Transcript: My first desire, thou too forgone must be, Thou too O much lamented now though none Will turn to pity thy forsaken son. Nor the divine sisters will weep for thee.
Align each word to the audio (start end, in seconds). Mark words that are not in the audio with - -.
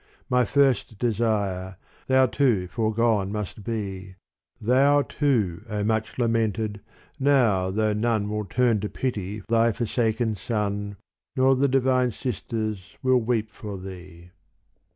My 0.31 0.45
first 0.45 0.97
desire, 0.97 1.77
thou 2.07 2.25
too 2.25 2.67
forgone 2.69 3.31
must 3.31 3.63
be, 3.63 4.15
Thou 4.59 5.03
too 5.03 5.63
O 5.69 5.83
much 5.83 6.17
lamented 6.17 6.81
now 7.19 7.69
though 7.69 7.93
none 7.93 8.27
Will 8.27 8.45
turn 8.45 8.79
to 8.79 8.89
pity 8.89 9.43
thy 9.47 9.71
forsaken 9.71 10.35
son. 10.37 10.97
Nor 11.35 11.53
the 11.55 11.67
divine 11.67 12.09
sisters 12.11 12.97
will 13.03 13.21
weep 13.21 13.51
for 13.51 13.77
thee. 13.77 14.31